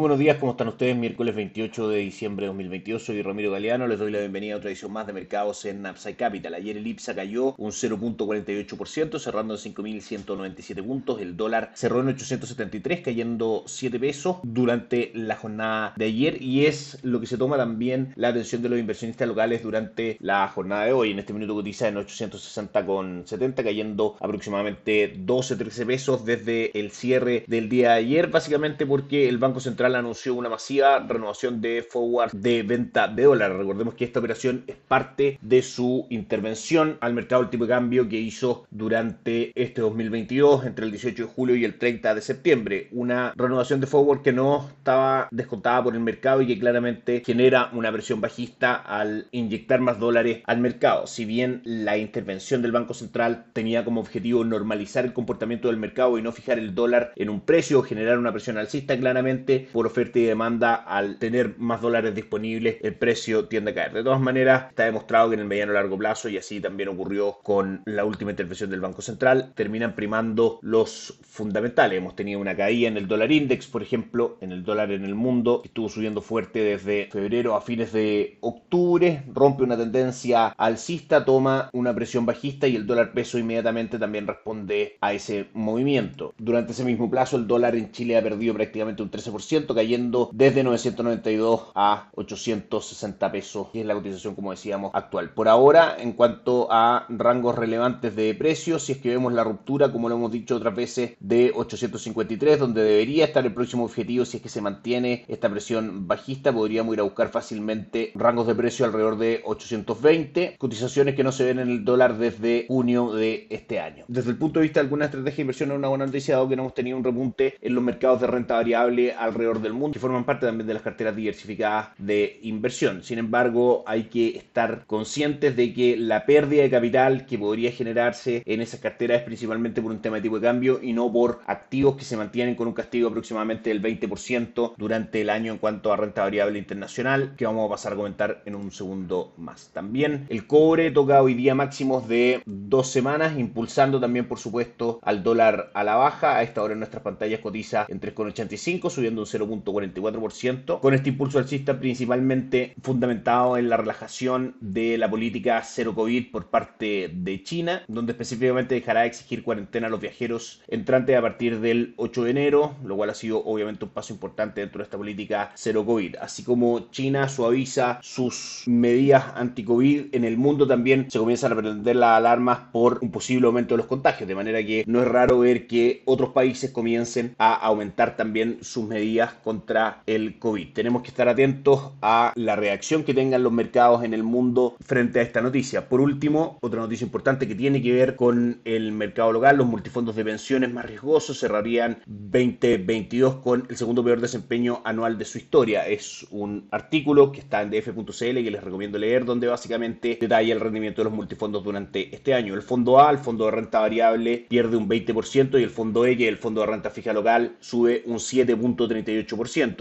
[0.00, 0.96] Buenos días, ¿cómo están ustedes?
[0.96, 4.70] Miércoles 28 de diciembre de 2022, soy Ramiro Galeano, les doy la bienvenida a otra
[4.70, 6.54] edición más de mercados en Upside Capital.
[6.54, 13.02] Ayer el IPSA cayó un 0.48%, cerrando en 5.197 puntos, el dólar cerró en 873,
[13.02, 18.14] cayendo 7 pesos durante la jornada de ayer y es lo que se toma también
[18.16, 21.10] la atención de los inversionistas locales durante la jornada de hoy.
[21.10, 27.90] En este minuto cotiza en 860,70, cayendo aproximadamente 12-13 pesos desde el cierre del día
[27.90, 33.08] de ayer, básicamente porque el Banco Central anunció una masiva renovación de forward de venta
[33.08, 33.56] de dólares.
[33.56, 38.08] Recordemos que esta operación es parte de su intervención al mercado del tipo de cambio
[38.08, 42.88] que hizo durante este 2022 entre el 18 de julio y el 30 de septiembre.
[42.92, 47.70] Una renovación de forward que no estaba descontada por el mercado y que claramente genera
[47.72, 51.06] una presión bajista al inyectar más dólares al mercado.
[51.06, 56.18] Si bien la intervención del Banco Central tenía como objetivo normalizar el comportamiento del mercado
[56.18, 59.86] y no fijar el dólar en un precio o generar una presión alcista, claramente por
[59.86, 63.94] oferta y demanda, al tener más dólares disponibles, el precio tiende a caer.
[63.94, 67.38] De todas maneras, está demostrado que en el mediano largo plazo, y así también ocurrió
[67.42, 71.96] con la última intervención del Banco Central, terminan primando los fundamentales.
[71.96, 75.14] Hemos tenido una caída en el dólar index, por ejemplo, en el dólar en el
[75.14, 81.24] mundo, que estuvo subiendo fuerte desde febrero a fines de octubre, rompe una tendencia alcista,
[81.24, 86.34] toma una presión bajista y el dólar peso inmediatamente también responde a ese movimiento.
[86.36, 90.62] Durante ese mismo plazo, el dólar en Chile ha perdido prácticamente un 13%, cayendo desde
[90.62, 95.30] 992 a 860 pesos, y es la cotización, como decíamos, actual.
[95.30, 99.92] Por ahora, en cuanto a rangos relevantes de precios, si es que vemos la ruptura,
[99.92, 104.38] como lo hemos dicho otras veces, de 853, donde debería estar el próximo objetivo, si
[104.38, 108.84] es que se mantiene esta presión bajista, podríamos ir a buscar fácilmente rangos de precio
[108.84, 113.80] alrededor de 820, cotizaciones que no se ven en el dólar desde junio de este
[113.80, 114.04] año.
[114.08, 116.48] Desde el punto de vista de alguna estrategia de inversión, es una buena noticia, dado
[116.48, 119.94] que no hemos tenido un repunte en los mercados de renta variable alrededor del mundo,
[119.94, 123.02] que forman parte también de las carteras diversificadas de inversión.
[123.02, 128.42] Sin embargo, hay que estar conscientes de que la pérdida de capital que podría generarse
[128.46, 131.40] en esas carteras es principalmente por un tema de tipo de cambio y no por
[131.46, 135.92] activos que se mantienen con un castigo aproximadamente del 20% durante el año en cuanto
[135.92, 139.70] a renta variable internacional, que vamos a pasar a comentar en un segundo más.
[139.72, 145.22] También el cobre toca hoy día máximos de dos semanas, impulsando también, por supuesto, al
[145.22, 146.36] dólar a la baja.
[146.36, 151.38] A esta hora en nuestras pantallas cotiza en 3,85, subiendo un 0.44%, con este impulso
[151.38, 157.82] alcista principalmente fundamentado en la relajación de la política cero COVID por parte de China,
[157.88, 162.30] donde específicamente dejará de exigir cuarentena a los viajeros entrantes a partir del 8 de
[162.30, 166.16] enero, lo cual ha sido obviamente un paso importante dentro de esta política cero COVID.
[166.20, 171.96] Así como China suaviza sus medidas anti-COVID, en el mundo también se comienzan a prender
[171.96, 175.40] las alarmas por un posible aumento de los contagios, de manera que no es raro
[175.40, 180.72] ver que otros países comiencen a aumentar también sus medidas contra el COVID.
[180.72, 185.20] Tenemos que estar atentos a la reacción que tengan los mercados en el mundo frente
[185.20, 185.88] a esta noticia.
[185.88, 190.16] Por último, otra noticia importante que tiene que ver con el mercado local, los multifondos
[190.16, 195.86] de pensiones más riesgosos cerrarían 2022 con el segundo peor desempeño anual de su historia.
[195.86, 200.60] Es un artículo que está en df.cl que les recomiendo leer, donde básicamente detalla el
[200.60, 202.54] rendimiento de los multifondos durante este año.
[202.54, 206.16] El fondo A, el fondo de renta variable, pierde un 20% y el fondo E,
[206.16, 209.19] que es el fondo de renta fija local, sube un 7.38%.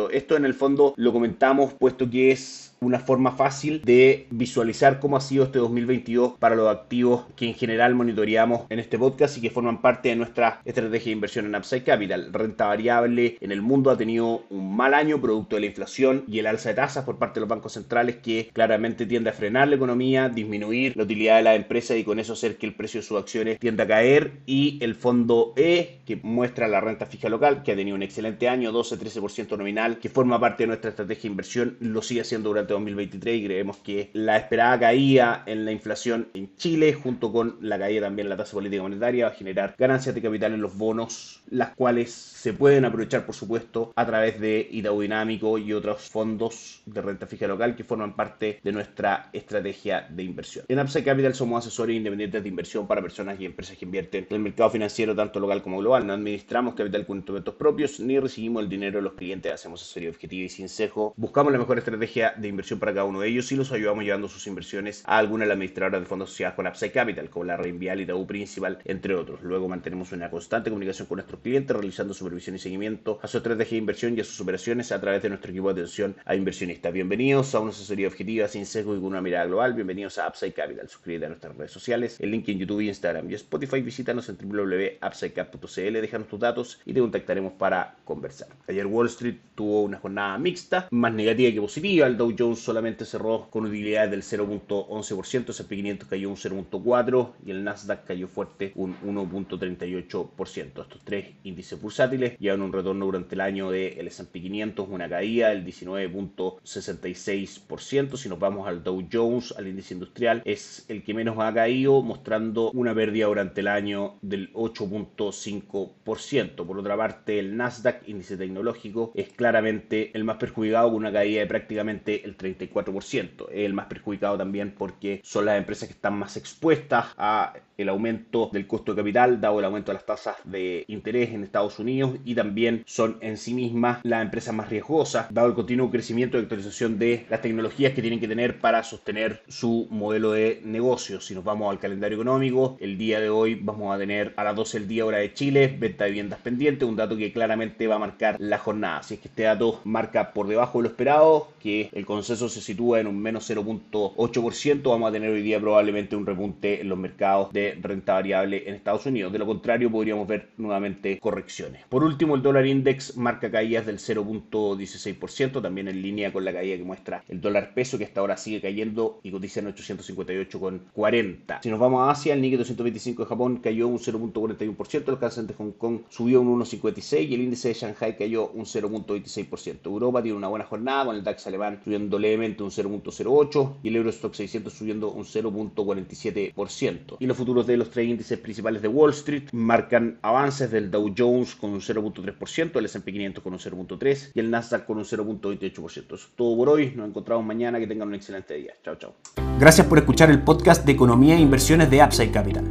[0.09, 5.17] Esto en el fondo lo comentamos puesto que es una forma fácil de visualizar cómo
[5.17, 9.41] ha sido este 2022 para los activos que en general monitoreamos en este podcast y
[9.41, 12.31] que forman parte de nuestra estrategia de inversión en Upside Capital.
[12.33, 16.39] Renta variable en el mundo ha tenido un mal año producto de la inflación y
[16.39, 19.67] el alza de tasas por parte de los bancos centrales que claramente tiende a frenar
[19.67, 23.01] la economía, disminuir la utilidad de las empresas y con eso hacer que el precio
[23.01, 27.29] de sus acciones tienda a caer y el fondo E que muestra la renta fija
[27.29, 31.23] local que ha tenido un excelente año, 12-13% nominal, que forma parte de nuestra estrategia
[31.23, 35.71] de inversión, lo sigue haciendo durante 2023 y creemos que la esperada caída en la
[35.71, 39.35] inflación en Chile, junto con la caída también en la tasa política monetaria, va a
[39.35, 44.05] generar ganancias de capital en los bonos, las cuales se pueden aprovechar, por supuesto, a
[44.05, 48.71] través de Itaú Dinámico y otros fondos de renta fija local que forman parte de
[48.71, 50.65] nuestra estrategia de inversión.
[50.67, 54.35] En Upside Capital somos asesores independientes de inversión para personas y empresas que invierten en
[54.35, 56.05] el mercado financiero tanto local como global.
[56.05, 59.51] No administramos capital con instrumentos propios ni recibimos el dinero de los clientes.
[59.51, 61.13] Hacemos asesoría objetiva y sin cejo.
[61.17, 64.03] Buscamos la mejor estrategia de inversión inversión para cada uno de ellos y los ayudamos
[64.03, 67.45] llevando sus inversiones a alguna de las administradoras de fondos asociadas con Upside Capital, como
[67.45, 69.41] la Reinvial y Itaú Principal, entre otros.
[69.43, 73.75] Luego mantenemos una constante comunicación con nuestros clientes, realizando supervisión y seguimiento a su estrategia
[73.75, 76.91] de inversión y a sus operaciones a través de nuestro equipo de atención a inversionistas.
[76.91, 79.73] Bienvenidos a una asesoría objetiva, sin sesgo y con una mirada global.
[79.73, 80.89] Bienvenidos a Upside Capital.
[80.89, 83.81] Suscríbete a nuestras redes sociales, el link en YouTube, Instagram y Spotify.
[83.81, 88.49] Visítanos en www.upsidecap.cl, déjanos tus datos y te contactaremos para conversar.
[88.67, 92.05] Ayer Wall Street tuvo una jornada mixta, más negativa que positiva.
[92.05, 97.31] El Dow Jones solamente cerró con utilidades del 0.11%, el S&P 500 cayó un 0.4%
[97.45, 100.81] y el Nasdaq cayó fuerte un 1.38%.
[100.81, 105.49] Estos tres índices bursátiles llevan un retorno durante el año del S&P 500, una caída
[105.49, 108.17] del 19.66%.
[108.17, 112.01] Si nos vamos al Dow Jones, al índice industrial, es el que menos ha caído,
[112.01, 116.65] mostrando una pérdida durante el año del 8.5%.
[116.65, 121.41] Por otra parte, el Nasdaq, índice tecnológico, es claramente el más perjudicado con una caída
[121.41, 123.47] de prácticamente el 34%.
[123.51, 128.49] El más perjudicado también porque son las empresas que están más expuestas a el aumento
[128.51, 132.17] del costo de capital, dado el aumento de las tasas de interés en Estados Unidos
[132.25, 136.41] y también son en sí mismas las empresas más riesgosas, dado el continuo crecimiento y
[136.41, 141.21] actualización de las tecnologías que tienen que tener para sostener su modelo de negocio.
[141.21, 144.55] Si nos vamos al calendario económico, el día de hoy vamos a tener a las
[144.55, 147.95] 12 del día hora de Chile, venta de viviendas pendientes, un dato que claramente va
[147.95, 149.03] a marcar la jornada.
[149.03, 152.61] Si es que este dato marca por debajo de lo esperado, que el consenso se
[152.61, 156.97] sitúa en un menos 0.8%, vamos a tener hoy día probablemente un repunte en los
[156.97, 159.31] mercados de renta variable en Estados Unidos.
[159.31, 161.83] De lo contrario, podríamos ver nuevamente correcciones.
[161.89, 166.77] Por último, el dólar index marca caídas del 0.16%, también en línea con la caída
[166.77, 171.59] que muestra el dólar peso, que hasta ahora sigue cayendo y cotiza en 858,40.
[171.61, 175.47] Si nos vamos a Asia, el Nikkei 225 de Japón cayó un 0.41%, el Hansen
[175.47, 179.85] de Hong Kong subió un 1.56 y el índice de Shanghai cayó un 0.26%.
[179.85, 183.95] Europa tiene una buena jornada con el DAX alemán subiendo levemente un 0.08 y el
[183.97, 187.17] Eurostock 600 subiendo un 0.47%.
[187.19, 191.55] Y los de los tres índices principales de Wall Street marcan avances del Dow Jones
[191.55, 195.87] con un 0.3%, el S&P 500 con un 0.3% y el Nasdaq con un 0.28%.
[195.87, 198.73] Eso es todo por hoy, nos encontramos mañana, que tengan un excelente día.
[198.83, 199.13] Chao, chao.
[199.59, 202.65] Gracias por escuchar el podcast de Economía e Inversiones de Upside Capital.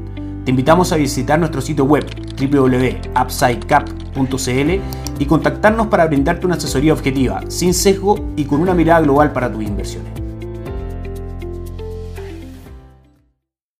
[0.44, 2.06] Te invitamos a visitar nuestro sitio web
[2.40, 4.80] www.upsidecap.cl
[5.18, 9.52] y contactarnos para brindarte una asesoría objetiva, sin sesgo y con una mirada global para
[9.52, 10.27] tus inversiones.